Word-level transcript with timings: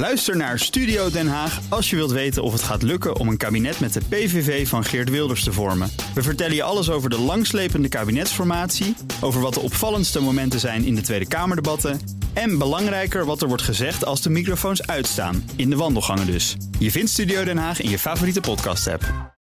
Luister 0.00 0.36
naar 0.36 0.58
Studio 0.58 1.10
Den 1.10 1.28
Haag 1.28 1.60
als 1.68 1.90
je 1.90 1.96
wilt 1.96 2.10
weten 2.10 2.42
of 2.42 2.52
het 2.52 2.62
gaat 2.62 2.82
lukken 2.82 3.16
om 3.16 3.28
een 3.28 3.36
kabinet 3.36 3.80
met 3.80 3.92
de 3.92 4.00
PVV 4.08 4.68
van 4.68 4.84
Geert 4.84 5.10
Wilders 5.10 5.44
te 5.44 5.52
vormen. 5.52 5.90
We 6.14 6.22
vertellen 6.22 6.54
je 6.54 6.62
alles 6.62 6.90
over 6.90 7.10
de 7.10 7.18
langslepende 7.18 7.88
kabinetsformatie, 7.88 8.96
over 9.20 9.40
wat 9.40 9.54
de 9.54 9.60
opvallendste 9.60 10.20
momenten 10.20 10.60
zijn 10.60 10.84
in 10.84 10.94
de 10.94 11.00
Tweede 11.00 11.28
Kamerdebatten 11.28 12.00
en 12.32 12.58
belangrijker 12.58 13.24
wat 13.24 13.42
er 13.42 13.48
wordt 13.48 13.62
gezegd 13.62 14.04
als 14.04 14.22
de 14.22 14.30
microfoons 14.30 14.86
uitstaan, 14.86 15.50
in 15.56 15.70
de 15.70 15.76
wandelgangen 15.76 16.26
dus. 16.26 16.56
Je 16.78 16.90
vindt 16.90 17.10
Studio 17.10 17.44
Den 17.44 17.58
Haag 17.58 17.80
in 17.80 17.90
je 17.90 17.98
favoriete 17.98 18.40
podcast-app. 18.40 19.34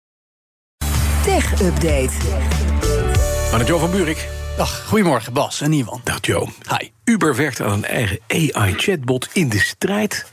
Tech 1.24 1.62
Update. 1.62 2.14
Maar 3.52 3.66
Jo 3.66 3.78
van 3.78 3.92
Buurik. 3.92 4.30
Dag, 4.58 4.86
goedemorgen 4.88 5.34
Bas 5.34 5.62
en 5.62 5.72
Ivan. 5.72 6.02
Dag 6.04 6.18
Joe. 6.22 6.48
Hi. 6.70 6.90
Uber 7.04 7.36
werkt 7.36 7.62
aan 7.62 7.72
een 7.72 7.86
eigen 7.86 8.20
AI-chatbot 8.28 9.30
in 9.34 9.50
de 9.50 9.60
strijd 9.60 10.26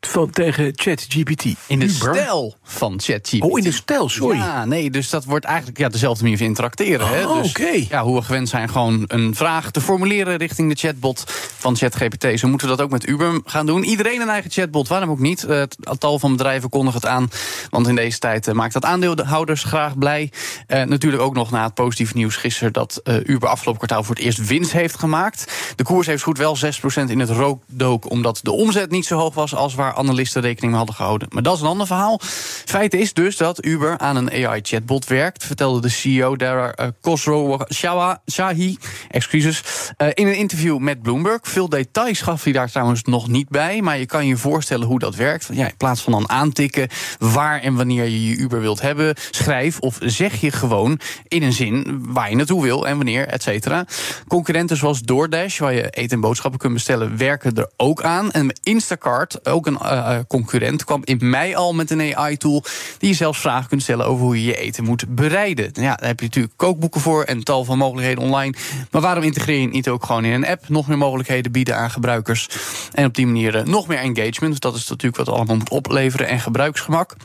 van, 0.00 0.30
tegen 0.30 0.72
ChatGPT. 0.74 1.44
In 1.66 1.78
de 1.78 1.84
Uber? 1.84 2.14
stijl 2.14 2.56
van 2.62 3.00
ChatGPT. 3.02 3.42
Oh, 3.42 3.58
in 3.58 3.64
de 3.64 3.72
stijl, 3.72 4.08
sorry. 4.08 4.38
Ja, 4.38 4.64
nee, 4.64 4.90
dus 4.90 5.10
dat 5.10 5.24
wordt 5.24 5.44
eigenlijk 5.44 5.78
ja, 5.78 5.88
dezelfde 5.88 6.22
manier 6.22 6.38
van 6.38 6.46
interacteren. 6.46 7.08
hè? 7.08 7.26
Oh, 7.26 7.42
Dus, 7.42 7.48
oké. 7.48 7.84
Ja, 7.88 8.02
hoe 8.02 8.16
we 8.16 8.22
gewend 8.22 8.48
zijn 8.48 8.68
gewoon 8.68 9.04
een 9.06 9.34
vraag 9.34 9.70
te 9.70 9.80
formuleren 9.80 10.36
richting 10.36 10.68
de 10.68 10.78
chatbot 10.78 11.24
van 11.58 11.76
ChatGPT. 11.76 12.38
Zo 12.38 12.48
moeten 12.48 12.68
we 12.68 12.76
dat 12.76 12.84
ook 12.84 12.90
met 12.90 13.08
Uber 13.08 13.40
gaan 13.44 13.66
doen. 13.66 13.84
Iedereen 13.84 14.20
een 14.20 14.28
eigen 14.28 14.50
chatbot, 14.50 14.88
waarom 14.88 15.10
ook 15.10 15.18
niet? 15.18 15.40
Het 15.42 15.76
tal 15.98 16.18
van 16.18 16.32
bedrijven 16.36 16.68
kondigen 16.70 17.00
het 17.00 17.10
aan, 17.10 17.28
want 17.70 17.88
in 17.88 17.94
deze 17.94 18.18
tijd 18.18 18.46
eh, 18.48 18.54
maakt 18.54 18.72
dat 18.72 18.84
aandeelhouders 18.84 19.62
graag 19.64 19.98
blij. 19.98 20.32
Eh, 20.66 20.82
natuurlijk 20.82 21.22
ook 21.22 21.34
nog 21.34 21.50
na 21.50 21.64
het 21.64 21.74
positieve 21.74 22.16
nieuws 22.16 22.36
gisteren 22.36 22.72
dat 22.72 23.00
eh, 23.04 23.14
Uber 23.24 23.48
afgelopen 23.48 23.86
kwartaal 23.86 24.04
voor 24.04 24.14
het 24.14 24.24
eerst 24.24 24.46
winst 24.46 24.72
heeft 24.72 24.98
gemaakt. 24.98 25.52
De 25.76 25.82
koers 25.84 26.06
heeft 26.06 26.22
goed 26.22 26.38
wel 26.38 26.56
6% 26.56 26.60
in 27.06 27.18
het 27.20 27.30
rook 27.30 27.62
dook, 27.66 28.10
omdat 28.10 28.40
de 28.42 28.52
omzet 28.52 28.90
niet 28.90 29.06
zo 29.06 29.18
hoog 29.18 29.34
was 29.34 29.54
als 29.54 29.74
waar 29.74 29.89
analisten 29.94 30.42
rekening 30.42 30.68
mee 30.68 30.76
hadden 30.76 30.94
gehouden. 30.94 31.28
Maar 31.30 31.42
dat 31.42 31.54
is 31.54 31.60
een 31.60 31.66
ander 31.66 31.86
verhaal. 31.86 32.20
Feit 32.64 32.94
is 32.94 33.12
dus 33.12 33.36
dat 33.36 33.64
Uber 33.64 33.98
aan 33.98 34.16
een 34.16 34.30
AI-chatbot 34.30 35.06
werkt, 35.06 35.44
vertelde 35.44 35.80
de 35.80 35.88
CEO 35.88 36.36
Dara 36.36 36.74
uh, 36.78 38.12
Shahi, 38.32 38.78
excuses, 39.08 39.62
eh, 39.96 40.08
in 40.14 40.26
een 40.26 40.36
interview 40.36 40.78
met 40.78 41.02
Bloomberg. 41.02 41.38
Veel 41.42 41.68
details 41.68 42.20
gaf 42.20 42.44
hij 42.44 42.52
daar 42.52 42.70
trouwens 42.70 43.02
nog 43.02 43.28
niet 43.28 43.48
bij, 43.48 43.80
maar 43.80 43.98
je 43.98 44.06
kan 44.06 44.26
je 44.26 44.36
voorstellen 44.36 44.86
hoe 44.86 44.98
dat 44.98 45.14
werkt. 45.14 45.48
Ja, 45.52 45.66
in 45.66 45.76
plaats 45.76 46.02
van 46.02 46.12
dan 46.12 46.28
aantikken 46.28 46.88
waar 47.18 47.60
en 47.60 47.74
wanneer 47.74 48.04
je 48.04 48.28
je 48.28 48.36
Uber 48.36 48.60
wilt 48.60 48.80
hebben, 48.80 49.14
schrijf 49.30 49.78
of 49.78 49.98
zeg 50.00 50.40
je 50.40 50.50
gewoon 50.50 51.00
in 51.28 51.42
een 51.42 51.52
zin 51.52 52.04
waar 52.08 52.30
je 52.30 52.36
naartoe 52.36 52.62
wil 52.62 52.86
en 52.86 52.96
wanneer, 52.96 53.26
et 53.26 53.42
cetera. 53.42 53.84
Concurrenten 54.28 54.76
zoals 54.76 55.02
DoorDash, 55.02 55.58
waar 55.58 55.74
je 55.74 55.90
eten 55.90 56.10
en 56.10 56.20
boodschappen 56.20 56.60
kunt 56.60 56.72
bestellen, 56.72 57.16
werken 57.16 57.54
er 57.54 57.70
ook 57.76 58.02
aan. 58.02 58.30
En 58.30 58.58
Instacart, 58.62 59.46
ook 59.46 59.66
een 59.66 59.79
eh, 59.82 60.18
concurrent, 60.28 60.84
kwam 60.84 61.00
in 61.04 61.18
mei 61.20 61.54
al 61.54 61.74
met 61.74 61.90
een 61.90 62.16
AI-tool 62.16 62.64
die 62.98 63.08
je 63.08 63.14
zelfs 63.14 63.40
vragen 63.40 63.68
kunt 63.68 63.82
stellen 63.82 64.06
over 64.06 64.24
hoe 64.24 64.36
je 64.36 64.44
je 64.44 64.56
eten 64.56 64.84
moet 64.84 65.14
bereiden. 65.14 65.70
Ja, 65.72 65.94
daar 65.94 66.08
heb 66.08 66.18
je 66.20 66.26
natuurlijk 66.26 66.56
kookboeken 66.56 67.00
voor 67.00 67.24
en 67.24 67.44
tal 67.44 67.64
van 67.64 67.78
mogelijkheden 67.78 68.24
online. 68.24 68.54
Maar 68.90 69.00
waarom 69.00 69.24
integreer 69.24 69.56
je 69.56 69.62
het 69.64 69.72
niet 69.72 69.88
ook 69.88 70.04
gewoon 70.04 70.24
in 70.24 70.32
een 70.32 70.46
app? 70.46 70.68
Nog 70.68 70.86
meer 70.86 70.98
mogelijkheden 70.98 71.52
bieden 71.52 71.76
aan 71.76 71.90
gebruikers. 71.90 72.48
En 72.92 73.04
op 73.04 73.14
die 73.14 73.26
manier 73.26 73.56
eh, 73.56 73.64
nog 73.64 73.86
meer 73.86 73.98
engagement. 73.98 74.60
Dat 74.60 74.74
is 74.74 74.88
natuurlijk 74.88 75.26
wat 75.26 75.36
allemaal 75.36 75.56
moet 75.56 75.70
opleveren 75.70 76.28
en 76.28 76.40
gebruiksgemak. 76.40 77.16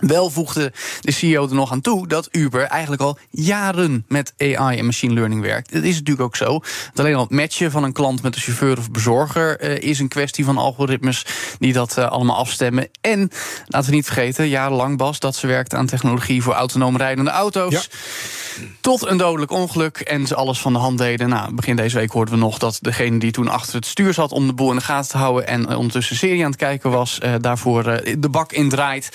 Wel 0.00 0.30
voegde 0.30 0.72
de 1.00 1.12
CEO 1.12 1.48
er 1.48 1.54
nog 1.54 1.72
aan 1.72 1.80
toe 1.80 2.08
dat 2.08 2.28
Uber 2.30 2.62
eigenlijk 2.62 3.02
al 3.02 3.18
jaren 3.30 4.04
met 4.08 4.34
AI 4.38 4.78
en 4.78 4.84
machine 4.84 5.14
learning 5.14 5.40
werkt. 5.40 5.72
Het 5.72 5.84
is 5.84 5.94
natuurlijk 5.94 6.26
ook 6.26 6.36
zo. 6.36 6.52
Dat 6.92 6.98
alleen 6.98 7.14
al 7.14 7.20
het 7.20 7.30
matchen 7.30 7.70
van 7.70 7.84
een 7.84 7.92
klant 7.92 8.22
met 8.22 8.34
een 8.34 8.40
chauffeur 8.40 8.78
of 8.78 8.90
bezorger 8.90 9.60
eh, 9.60 9.88
is 9.90 9.98
een 9.98 10.08
kwestie 10.08 10.44
van 10.44 10.58
algoritmes 10.58 11.26
die 11.58 11.72
dat 11.72 11.98
eh, 11.98 12.10
allemaal 12.10 12.36
afstemmen. 12.36 12.88
En 13.00 13.30
laten 13.66 13.90
we 13.90 13.96
niet 13.96 14.04
vergeten, 14.04 14.48
jarenlang 14.48 14.96
Bas, 14.96 15.18
dat 15.18 15.36
ze 15.36 15.46
werkt 15.46 15.74
aan 15.74 15.86
technologie 15.86 16.42
voor 16.42 16.54
autonoom 16.54 16.96
rijdende 16.96 17.30
auto's. 17.30 17.88
Tot 18.80 19.06
een 19.06 19.16
dodelijk 19.16 19.50
ongeluk 19.50 19.98
en 19.98 20.26
ze 20.26 20.34
alles 20.34 20.58
van 20.58 20.72
de 20.72 20.78
hand 20.78 20.98
deden. 20.98 21.28
Nou, 21.28 21.54
begin 21.54 21.76
deze 21.76 21.96
week 21.96 22.10
hoorden 22.10 22.34
we 22.34 22.40
nog 22.40 22.58
dat 22.58 22.78
degene 22.80 23.18
die 23.18 23.30
toen 23.30 23.48
achter 23.48 23.74
het 23.74 23.86
stuur 23.86 24.14
zat 24.14 24.32
om 24.32 24.46
de 24.46 24.52
boel 24.52 24.70
in 24.70 24.76
de 24.76 24.82
gaten 24.82 25.10
te 25.10 25.16
houden 25.16 25.46
en 25.46 25.76
ondertussen 25.76 26.16
serie 26.16 26.44
aan 26.44 26.50
het 26.50 26.60
kijken 26.60 26.90
was, 26.90 27.18
eh, 27.18 27.34
daarvoor 27.40 27.86
eh, 27.86 28.16
de 28.18 28.28
bak 28.28 28.52
indraait. 28.52 29.08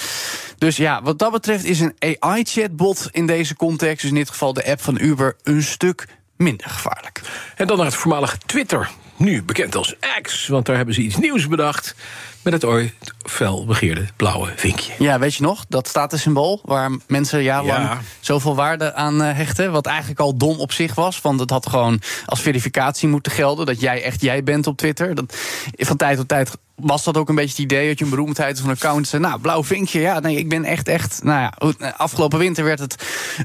Dus 0.58 0.78
ja, 0.78 1.02
wat 1.02 1.20
dat 1.20 1.32
betreft 1.32 1.64
is 1.64 1.80
een 1.80 1.96
AI-chatbot 2.00 3.08
in 3.12 3.28
deze 3.28 3.56
context, 3.56 4.02
dus 4.02 4.10
in 4.10 4.16
dit 4.16 4.30
geval 4.30 4.54
de 4.54 4.66
app 4.66 4.82
van 4.82 4.98
Uber, 5.02 5.36
een 5.44 5.64
stuk 5.64 6.08
minder 6.38 6.70
gevaarlijk. 6.70 7.22
En 7.56 7.68
dan 7.68 7.78
naar 7.78 7.86
het 7.86 7.96
voormalige 7.96 8.38
Twitter. 8.46 8.90
Nu 9.20 9.44
bekend 9.44 9.76
als 9.76 9.96
X, 10.22 10.48
want 10.48 10.66
daar 10.66 10.76
hebben 10.76 10.94
ze 10.96 11.02
iets 11.02 11.18
nieuws 11.18 11.48
bedacht. 11.48 11.96
Met 12.42 12.54
het 12.54 12.66
ooit 12.66 12.94
fel 13.18 13.66
begeerde 13.66 14.06
blauwe 14.16 14.52
vinkje. 14.56 14.94
Ja, 15.00 15.20
weet 15.20 15.36
je 15.36 15.44
nog, 15.44 15.66
dat 15.70 15.88
statussymbool 15.88 16.62
waar 16.64 16.92
mensen 17.08 17.44
jarenlang 17.44 17.84
Ja. 17.84 18.02
zoveel 18.20 18.56
waarde 18.56 18.94
aan 18.94 19.22
eh, 19.22 19.36
hechten. 19.36 19.72
Wat 19.72 19.86
eigenlijk 19.86 20.20
al 20.20 20.38
dom 20.38 20.60
op 20.60 20.72
zich 20.72 20.96
was, 20.96 21.22
want 21.22 21.40
het 21.40 21.50
had 21.50 21.70
gewoon 21.70 22.02
als 22.26 22.42
verificatie 22.42 23.08
moeten 23.08 23.32
gelden 23.32 23.66
dat 23.66 23.80
jij 23.80 24.04
echt 24.04 24.22
jij 24.22 24.44
bent 24.44 24.68
op 24.68 24.78
Twitter. 24.78 25.16
Dat, 25.16 25.38
van 25.78 25.98
tijd 25.98 26.18
tot 26.18 26.28
tijd 26.28 26.52
was 26.76 27.04
dat 27.04 27.18
ook 27.18 27.30
een 27.30 27.36
beetje 27.36 27.50
het 27.64 27.72
idee 27.72 27.88
dat 27.88 27.98
je 28.00 28.04
een 28.04 28.10
beroemdheid 28.10 28.58
of 28.60 28.64
een 28.64 28.70
account 28.70 29.08
zei, 29.08 29.22
nou, 29.22 29.40
blauw 29.40 29.64
vinkje, 29.64 30.00
ja, 30.00 30.20
nee, 30.20 30.36
ik 30.38 30.50
ben 30.50 30.64
echt, 30.64 30.88
echt. 30.88 31.24
Nou 31.24 31.40
ja, 31.40 31.54
eh, 31.80 32.00
afgelopen 32.00 32.40
winter 32.40 32.64
werd 32.64 32.80
het 32.80 32.96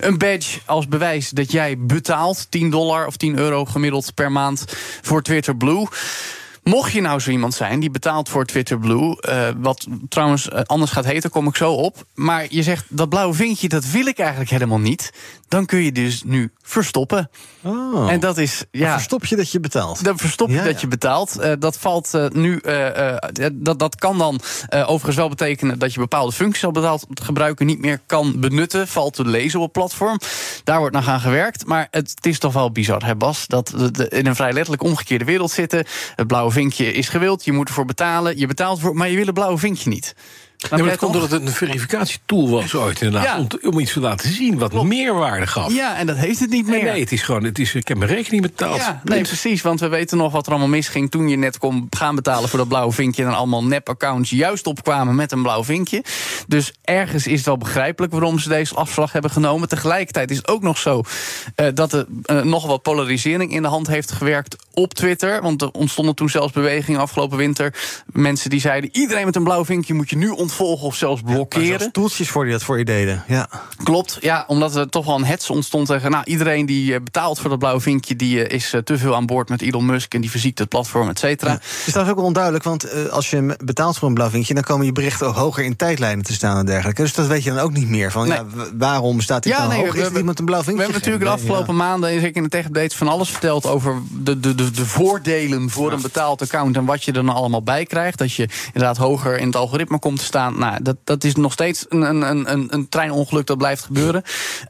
een 0.00 0.18
badge 0.18 0.60
als 0.66 0.88
bewijs 0.88 1.30
dat 1.30 1.52
jij 1.52 1.78
betaalt 1.78 2.46
10 2.50 2.70
dollar 2.70 3.06
of 3.06 3.16
10 3.16 3.38
euro 3.38 3.64
gemiddeld 3.64 4.14
per 4.14 4.32
maand 4.32 4.64
voor 5.02 5.22
Twitter 5.22 5.56
Blue. 5.64 5.88
Mocht 6.64 6.92
je 6.92 7.00
nou 7.00 7.20
zo 7.20 7.30
iemand 7.30 7.54
zijn 7.54 7.80
die 7.80 7.90
betaalt 7.90 8.28
voor 8.28 8.44
Twitter 8.44 8.78
Blue, 8.78 9.20
eh, 9.20 9.48
wat 9.56 9.86
trouwens 10.08 10.48
eh, 10.48 10.60
anders 10.62 10.90
gaat 10.90 11.04
heten, 11.04 11.30
kom 11.30 11.46
ik 11.46 11.56
zo 11.56 11.72
op. 11.72 12.04
Maar 12.14 12.46
je 12.48 12.62
zegt 12.62 12.84
dat 12.88 13.08
blauwe 13.08 13.34
vinkje, 13.34 13.68
dat 13.68 13.90
wil 13.90 14.06
ik 14.06 14.18
eigenlijk 14.18 14.50
helemaal 14.50 14.78
niet. 14.78 15.12
Dan 15.48 15.66
kun 15.66 15.82
je 15.82 15.92
dus 15.92 16.22
nu 16.22 16.52
verstoppen. 16.62 17.30
Oh. 17.62 18.10
En 18.10 18.20
dat 18.20 18.38
is 18.38 18.64
ja. 18.70 18.92
Verstop 18.92 19.24
je 19.24 19.36
dat 19.36 19.50
je 19.50 19.60
betaalt? 19.60 20.04
Dan 20.04 20.18
verstop 20.18 20.48
je 20.48 20.54
Ja, 20.54 20.64
dat 20.64 20.80
je 20.80 20.86
betaalt. 20.86 21.38
Eh, 21.38 21.52
dat 21.58 21.78
valt 21.78 22.18
nu. 22.32 22.62
dat, 23.52 23.78
dat 23.78 23.96
kan 23.96 24.18
dan 24.18 24.40
overigens 24.70 25.16
wel 25.16 25.28
betekenen 25.28 25.78
dat 25.78 25.94
je 25.94 26.00
bepaalde 26.00 26.32
functies 26.32 26.64
al 26.64 26.70
betaald 26.70 27.06
gebruiken 27.22 27.66
niet 27.66 27.78
meer 27.78 28.00
kan 28.06 28.40
benutten. 28.40 28.88
Valt 28.88 29.14
te 29.14 29.26
lezen 29.26 29.58
op 29.58 29.64
het 29.64 29.72
platform. 29.72 30.18
Daar 30.64 30.78
wordt 30.78 30.94
nog 30.94 31.08
aan 31.08 31.20
gewerkt. 31.20 31.66
Maar 31.66 31.88
het, 31.90 32.12
het 32.14 32.26
is 32.26 32.38
toch 32.38 32.52
wel 32.52 32.72
bizar, 32.72 33.04
hè 33.04 33.16
Bas? 33.16 33.46
Dat 33.46 33.70
we 33.70 34.08
in 34.08 34.26
een 34.26 34.36
vrij 34.36 34.52
letterlijk 34.52 34.82
omgekeerde 34.82 35.24
wereld 35.24 35.50
zitten. 35.50 35.86
Het 36.16 36.26
blauwe 36.26 36.52
vinkje 36.54 36.92
is 36.92 37.08
gewild. 37.08 37.44
Je 37.44 37.52
moet 37.52 37.68
ervoor 37.68 37.84
betalen. 37.84 38.38
Je 38.38 38.46
betaalt 38.46 38.80
voor, 38.80 38.96
maar 38.96 39.08
je 39.08 39.16
wil 39.16 39.24
het 39.24 39.34
blauwe 39.34 39.58
vinkje 39.58 39.90
niet. 39.90 40.14
Nee, 40.70 40.70
maar 40.70 40.78
jij 40.80 40.88
dat 40.88 40.98
komt 40.98 41.12
doordat 41.12 41.30
het 41.30 41.42
een 41.48 41.54
verificatietool 41.54 42.48
was 42.50 42.74
ooit 42.74 43.00
inderdaad. 43.02 43.24
Ja. 43.30 43.38
Om, 43.38 43.48
te- 43.48 43.58
om 43.70 43.78
iets 43.78 43.92
te 43.92 44.00
laten 44.00 44.32
zien 44.32 44.58
wat 44.58 44.82
meerwaarde 44.84 45.46
gaf. 45.46 45.72
Ja, 45.74 45.96
en 45.96 46.06
dat 46.06 46.16
heeft 46.16 46.40
het 46.40 46.50
niet 46.50 46.66
Nee, 46.66 46.82
meer. 46.82 46.92
nee, 46.92 47.00
het 47.00 47.12
is 47.12 47.22
gewoon, 47.22 47.44
het 47.44 47.58
is, 47.58 47.74
ik 47.74 47.88
heb 47.88 47.98
mijn 47.98 48.10
rekening 48.10 48.42
betaald. 48.42 48.76
Ja, 48.76 49.00
nee, 49.04 49.22
precies. 49.22 49.62
Want 49.62 49.80
we 49.80 49.88
weten 49.88 50.16
nog 50.18 50.32
wat 50.32 50.44
er 50.46 50.50
allemaal 50.52 50.68
misging 50.70 51.10
toen 51.10 51.28
je 51.28 51.36
net 51.36 51.58
kon 51.58 51.86
gaan 51.90 52.14
betalen 52.14 52.48
voor 52.48 52.58
dat 52.58 52.68
blauwe 52.68 52.92
vinkje. 52.92 53.24
En 53.24 53.34
allemaal 53.34 53.64
nep-accounts 53.64 54.30
juist 54.30 54.66
opkwamen 54.66 55.14
met 55.14 55.32
een 55.32 55.42
blauw 55.42 55.64
vinkje. 55.64 56.04
Dus 56.46 56.72
ergens 56.82 57.26
is 57.26 57.36
het 57.36 57.46
wel 57.46 57.56
begrijpelijk 57.58 58.12
waarom 58.12 58.38
ze 58.38 58.48
deze 58.48 58.74
afslag 58.74 59.12
hebben 59.12 59.30
genomen. 59.30 59.68
Tegelijkertijd 59.68 60.30
is 60.30 60.36
het 60.36 60.48
ook 60.48 60.62
nog 60.62 60.78
zo 60.78 61.02
eh, 61.54 61.66
dat 61.74 61.92
er 61.92 62.06
eh, 62.22 62.40
nog 62.42 62.66
wat 62.66 62.82
polarisering 62.82 63.52
in 63.52 63.62
de 63.62 63.68
hand 63.68 63.86
heeft 63.86 64.12
gewerkt 64.12 64.56
op 64.72 64.94
Twitter. 64.94 65.42
Want 65.42 65.62
er 65.62 65.70
ontstonden 65.70 66.14
toen 66.14 66.28
zelfs 66.28 66.52
bewegingen 66.52 67.00
afgelopen 67.00 67.36
winter. 67.38 67.74
Mensen 68.06 68.50
die 68.50 68.60
zeiden: 68.60 68.90
iedereen 68.92 69.24
met 69.24 69.36
een 69.36 69.44
blauw 69.44 69.64
vinkje 69.64 69.94
moet 69.94 70.10
je 70.10 70.16
nu 70.16 70.28
ontvolgen 70.58 70.86
of 70.86 70.94
zelfs 70.94 71.20
blokkeren. 71.22 71.66
zelfs 71.66 71.88
toeltjes 71.92 72.28
voor 72.28 72.42
die 72.44 72.52
dat 72.52 72.62
voor 72.62 72.78
je 72.78 72.84
deden. 72.84 73.24
Ja. 73.28 73.48
Klopt, 73.82 74.18
ja, 74.20 74.44
omdat 74.46 74.76
er 74.76 74.88
toch 74.88 75.04
wel 75.06 75.14
een 75.16 75.24
hets 75.24 75.50
ontstond 75.50 75.86
tegen... 75.86 76.10
nou, 76.10 76.24
iedereen 76.24 76.66
die 76.66 76.94
eh, 76.94 77.00
betaalt 77.02 77.38
voor 77.38 77.50
dat 77.50 77.58
blauwe 77.58 77.80
vinkje... 77.80 78.16
die 78.16 78.44
eh, 78.44 78.56
is 78.56 78.72
eh, 78.72 78.80
te 78.80 78.98
veel 78.98 79.14
aan 79.14 79.26
boord 79.26 79.48
met 79.48 79.62
Elon 79.62 79.86
Musk... 79.86 80.14
en 80.14 80.20
die 80.20 80.30
verziekt 80.30 80.58
het 80.58 80.68
platform, 80.68 81.08
et 81.08 81.18
cetera. 81.18 81.50
Het 81.52 81.62
is 81.62 81.82
trouwens 81.84 82.10
ook 82.10 82.16
wel 82.16 82.26
onduidelijk, 82.26 82.64
want 82.64 83.10
als 83.10 83.30
je 83.30 83.56
betaalt 83.64 83.98
voor 83.98 84.08
een 84.08 84.14
blauw 84.14 84.30
vinkje... 84.30 84.54
dan 84.54 84.62
komen 84.62 84.86
je 84.86 84.92
berichten 84.92 85.26
ook 85.26 85.34
hoger 85.34 85.64
in 85.64 85.76
tijdlijnen 85.76 86.24
te 86.24 86.32
staan 86.32 86.56
en 86.58 86.66
dergelijke. 86.66 87.02
Dus 87.02 87.12
dat 87.14 87.26
weet 87.26 87.42
je 87.44 87.50
dan 87.50 87.58
ook 87.58 87.72
niet 87.72 87.88
meer. 87.88 88.10
Van, 88.12 88.28
Nee. 88.28 88.38
ja, 88.38 88.44
waarom 88.78 89.20
staat 89.20 89.42
dit 89.42 89.52
Ja, 89.52 89.58
nou 89.58 89.70
nee, 89.70 89.78
hoog? 89.80 89.92
we- 89.92 89.98
Is 90.00 90.06
er 90.06 90.12
we- 90.12 90.18
iemand 90.18 90.38
een 90.38 90.44
blauw 90.44 90.58
We 90.58 90.64
vinkje 90.64 90.82
hebben 90.84 91.00
natuurlijk 91.02 91.30
de 91.30 91.40
afgelopen 91.42 91.76
maanden... 91.76 92.10
zeker 92.20 92.36
in 92.36 92.42
de 92.42 92.48
tech-updates 92.48 92.96
van 92.96 93.08
alles 93.08 93.30
verteld... 93.30 93.66
over 93.66 94.02
de, 94.10 94.40
de, 94.40 94.54
de, 94.54 94.70
de 94.70 94.86
voordelen 94.86 95.70
voor 95.70 95.92
een 95.92 96.02
betaald 96.02 96.42
account... 96.42 96.76
en 96.76 96.84
wat 96.84 97.04
je 97.04 97.12
er 97.12 97.24
dan 97.26 97.34
allemaal 97.34 97.62
bij 97.62 97.84
krijgt. 97.84 98.18
Dat 98.18 98.32
je 98.32 98.48
inderdaad 98.66 98.96
hoger 98.96 99.38
in 99.38 99.46
het 99.46 99.56
algoritme 99.56 99.98
komt 99.98 100.18
te 100.18 100.24
staan... 100.24 100.43
staan. 100.50 100.58
Nou, 100.58 100.82
dat, 100.82 100.96
dat 101.04 101.24
is 101.24 101.34
nog 101.34 101.52
steeds 101.52 101.86
een, 101.88 102.02
een, 102.02 102.50
een, 102.52 102.66
een 102.74 102.88
treinongeluk 102.88 103.46
dat 103.46 103.58
blijft 103.58 103.84
gebeuren. 103.84 104.22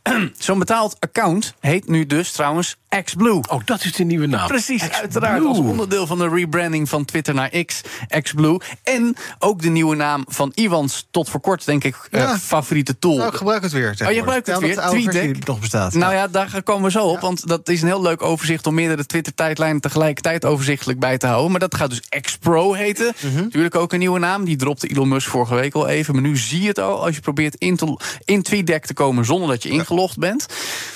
Zo'n 0.38 0.59
betaald 0.59 0.97
account 1.00 1.55
heet 1.61 1.88
nu 1.88 2.06
dus 2.06 2.32
trouwens 2.32 2.76
XBlue. 3.03 3.41
Oh, 3.49 3.61
dat 3.65 3.85
is 3.85 3.93
de 3.93 4.05
nieuwe 4.05 4.26
naam. 4.26 4.49
Precies, 4.49 4.91
uiteraard. 4.91 5.44
Als 5.44 5.59
onderdeel 5.59 6.06
van 6.06 6.19
de 6.19 6.29
rebranding 6.29 6.88
van 6.88 7.05
Twitter 7.05 7.35
naar 7.35 7.65
X, 7.65 7.81
XBlue. 8.21 8.61
En 8.82 9.17
ook 9.38 9.62
de 9.62 9.69
nieuwe 9.69 9.97
naam 9.97 10.25
van 10.29 10.53
Iwans 10.55 11.06
tot 11.11 11.29
voor 11.29 11.41
kort, 11.41 11.65
denk 11.67 11.85
ik, 11.85 11.97
eh, 12.11 12.20
Ja. 12.20 12.38
favoriete 12.38 12.99
tool. 12.99 13.17
Nou, 13.17 13.29
ik 13.29 13.37
gebruik 13.37 13.62
het 13.62 13.73
weer. 13.73 13.97
Oh, 14.03 14.11
je 14.11 14.19
gebruikt 14.19 14.47
het 14.47 14.61
Ja, 14.61 14.67
weer? 14.67 14.77
TweetDeck? 14.77 15.47
nog 15.47 15.61
bestaat. 15.61 15.94
Nou 15.94 16.15
ja, 16.15 16.29
daar 16.29 16.62
komen 16.62 16.85
we 16.85 16.91
zo 16.91 17.05
op. 17.05 17.20
Want 17.20 17.49
dat 17.49 17.69
is 17.69 17.82
een 17.82 17.88
heel 17.88 18.03
leuk 18.03 18.23
overzicht 18.23 18.67
om 18.67 18.75
meerdere 18.75 19.06
Twitter-tijdlijnen 19.06 19.81
tegelijkertijd 19.81 20.44
overzichtelijk 20.44 20.99
bij 20.99 21.19
te 21.19 21.27
houden. 21.27 21.50
Maar 21.50 21.61
dat 21.61 21.75
gaat 21.75 21.91
dus 21.91 22.03
X-Pro 22.20 22.73
heten. 22.73 23.12
Mhm. 23.23 23.35
Natuurlijk 23.43 23.75
ook 23.75 23.93
een 23.93 23.99
nieuwe 23.99 24.19
naam. 24.19 24.44
Die 24.44 24.56
dropte 24.56 24.87
Elon 24.87 25.09
Musk 25.09 25.29
vorige 25.31 25.55
week 25.55 25.64
al 25.73 25.89
even. 25.89 26.15
Maar 26.15 26.23
nu 26.23 26.37
zie 26.37 26.63
je 26.63 26.69
het 26.69 26.79
al 26.79 27.05
als 27.05 27.15
je 27.15 27.21
probeert 27.21 27.55
in, 27.55 27.77
te, 27.77 27.99
in 28.25 28.43
TweetDeck 28.43 28.87
te 28.87 28.95
komen 28.95 29.25
zonder 29.25 29.49
dat 29.49 29.63
je 29.63 29.69
ingelogd 29.69 30.19
bent. 30.19 30.47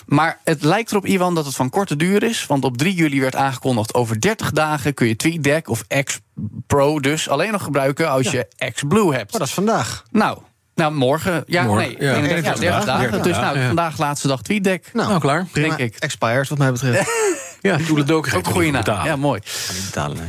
Maar 0.06 0.40
het 0.44 0.62
lijkt 0.62 0.90
erop, 0.90 1.06
Iwan, 1.06 1.34
dat 1.34 1.44
het 1.46 1.54
van 1.54 1.70
korte 1.70 1.96
duur 1.96 2.22
is. 2.22 2.46
Want 2.46 2.64
op 2.64 2.76
3 2.76 2.94
juli 2.94 3.20
werd 3.20 3.36
aangekondigd 3.36 3.94
over 3.94 4.20
30 4.20 4.50
dagen 4.50 4.94
kun 4.94 5.06
je 5.06 5.16
TweetDeck 5.16 5.68
of 5.68 5.84
X-Pro 6.04 7.00
dus 7.00 7.28
alleen 7.28 7.52
nog 7.52 7.62
gebruiken 7.62 8.10
als 8.10 8.30
je 8.30 8.48
X-Blue 8.72 9.14
hebt. 9.14 9.30
Maar 9.30 9.40
dat 9.40 9.48
is 9.48 9.54
vandaag. 9.54 10.02
Nou, 10.10 10.38
nou, 10.74 10.92
morgen. 10.92 11.42
Ja, 11.46 11.62
Morgen, 11.62 11.88
nee, 11.88 11.96
ja. 12.08 12.14
31 12.14 12.44
ja, 12.44 12.60
30 12.60 12.84
dagen. 12.84 13.10
30 13.10 13.20
Dus 13.22 13.36
nou, 13.36 13.66
vandaag 13.66 13.98
laatste 13.98 14.28
dag 14.28 14.42
TweetDeck. 14.42 14.90
Nou, 14.92 15.08
Nou, 15.08 15.20
klaar. 15.20 15.46
prima. 15.52 15.76
denk 15.76 15.94
ik. 15.94 16.00
Expired, 16.00 16.48
wat 16.48 16.58
mij 16.58 16.72
betreft. 16.72 17.10
Ja, 17.60 17.76
doe 17.76 17.98
het 17.98 18.10
ook. 18.10 18.26
Ook 18.34 18.46
een 18.46 18.52
goede 18.52 18.70
naam. 18.70 19.04
Ja, 19.04 19.16
mooi. 19.16 19.40
niet 19.72 19.84
betalen, 19.84 20.16
nee. 20.16 20.26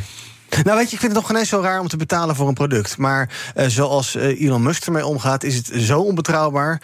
Nou, 0.64 0.78
weet 0.78 0.90
je, 0.90 0.94
ik 0.94 1.00
vind 1.02 1.12
het 1.12 1.22
nog 1.22 1.28
geen 1.28 1.38
eens 1.38 1.50
zo 1.50 1.62
raar 1.62 1.80
om 1.80 1.88
te 1.88 1.98
betalen 1.98 2.36
voor 2.36 2.48
een 2.48 2.54
product. 2.54 2.98
Maar 2.98 3.30
eh, 3.56 3.68
zoals 3.68 4.16
eh, 4.16 4.42
Elon 4.42 4.64
Musk 4.64 4.86
ermee 4.86 5.06
omgaat, 5.06 5.44
is 5.44 5.56
het 5.56 5.72
zo 5.76 6.00
onbetrouwbaar. 6.00 6.82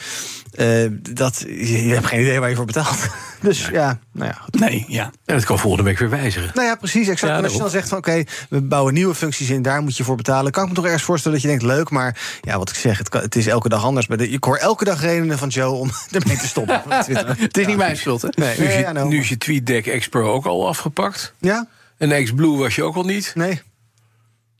eh, 0.52 0.68
dat 1.12 1.44
je, 1.48 1.88
je 1.88 1.94
hebt 1.94 2.06
geen 2.06 2.22
idee 2.22 2.40
waar 2.40 2.50
je 2.50 2.56
voor 2.56 2.66
betaalt. 2.66 2.98
dus 3.42 3.68
ja, 3.72 4.00
nou 4.12 4.30
ja. 4.30 4.38
Goed. 4.42 4.60
Nee, 4.60 4.86
ja. 4.88 5.04
En 5.26 5.36
dat 5.36 5.46
kan 5.46 5.60
volgende 5.60 5.84
week 5.86 5.98
weer 6.00 6.10
wijzigen. 6.10 6.52
Nou 6.54 6.68
ja, 6.68 6.76
precies. 6.76 7.08
Exact. 7.08 7.32
Ja, 7.32 7.38
en 7.38 7.44
als 7.44 7.54
je 7.54 7.60
dan 7.60 7.70
zegt 7.70 7.90
van 7.90 7.98
oké, 7.98 8.24
we 8.50 8.62
bouwen 8.62 8.94
nieuwe 8.94 9.16
functies 9.16 9.50
in, 9.50 9.62
daar 9.62 9.82
moet 9.82 9.98
je 9.98 10.04
voor 10.04 10.16
betalen. 10.16 10.52
Kan 10.52 10.64
ik 10.64 10.70
me 10.70 10.76
toch 10.76 10.86
ergens 10.86 11.04
voorstellen 11.04 11.38
dat 11.42 11.50
je 11.50 11.58
denkt 11.58 11.74
leuk, 11.74 11.90
maar 11.90 12.18
ja, 12.42 12.58
wat 12.58 12.70
ik 12.70 12.76
zeg, 12.76 12.98
het, 12.98 13.10
kan- 13.10 13.22
het 13.22 13.36
is 13.36 13.48
elke 13.48 13.70
dag 13.70 13.84
anders. 13.84 14.08
Maar 14.08 14.18
de, 14.18 14.30
ik 14.30 14.44
hoor 14.44 14.58
elke 14.58 14.84
dag 14.86 15.02
redenen 15.02 15.38
van 15.38 15.48
Joe 15.50 15.72
om 15.76 15.90
ermee 16.12 16.38
te 16.38 16.48
stoppen. 16.48 16.82
op 16.86 16.92
Twitter. 17.04 17.36
Het 17.40 17.58
is 17.58 17.66
niet 17.66 17.78
mijn 17.78 17.98
schuld, 17.98 18.22
hè? 18.22 18.28
Nee, 18.36 18.58
Nu 18.60 18.66
is 18.66 18.74
nee, 18.74 18.86
je, 18.86 18.92
nou. 18.92 19.08
nu 19.08 19.20
is 19.20 19.30
je 19.30 19.38
TweetDeck 19.38 20.08
Pro 20.10 20.34
ook 20.34 20.46
al 20.46 20.68
afgepakt. 20.68 21.34
Ja? 21.40 21.68
En 21.98 22.24
X-Blue 22.24 22.58
was 22.58 22.76
je 22.76 22.84
ook 22.84 22.96
al 22.96 23.04
niet. 23.04 23.32
Nee. 23.36 23.62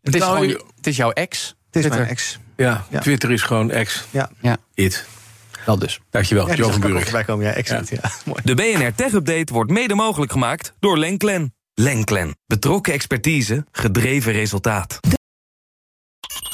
Het 0.02 0.16
is, 0.16 0.22
Nou, 0.22 0.38
gewoon, 0.48 0.62
het 0.76 0.88
is 0.88 0.96
jouw 0.98 1.12
ex. 1.12 1.48
Het 1.48 1.56
is 1.56 1.82
Twitter. 1.82 2.00
mijn 2.00 2.10
ex. 2.12 2.40
Ja, 2.58 2.86
Ja. 2.90 3.00
Twitter 3.00 3.32
is 3.32 3.42
gewoon 3.42 3.70
X. 3.84 4.06
Ja. 4.12 4.30
Ja, 4.42 4.58
It. 4.74 5.06
wel 5.66 5.80
dus. 5.80 6.00
Dankjewel, 6.10 6.48
Ja, 6.48 6.56
Jo 6.56 6.64
zag 6.64 6.72
van 6.72 6.82
Buurik. 6.82 7.04
voorbij 7.04 7.24
komen. 7.24 7.46
Ja, 7.46 7.52
exact. 7.52 7.90
Ja. 7.90 8.00
Mooi. 8.26 8.42
De 8.44 8.54
BNR 8.56 8.96
Tech 8.96 9.12
Update 9.14 9.54
wordt 9.54 9.72
mede 9.72 9.96
mogelijk 9.96 10.32
gemaakt 10.32 10.74
door 10.80 10.98
Lenklen. 10.98 11.54
Lenklen. 11.74 12.38
Betrokken 12.48 12.94
expertise, 12.94 13.66
gedreven 13.72 14.32
resultaat. 14.34 15.00